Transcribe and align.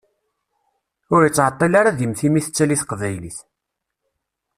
Ur 1.13 1.21
ittɛeṭṭil 1.23 1.73
ara 1.79 1.89
ad 1.91 1.99
immet 2.05 2.21
i 2.27 2.29
mi 2.29 2.41
tettali 2.45 2.75
teqbaylit. 2.81 3.37